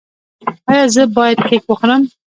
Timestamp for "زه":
0.93-1.03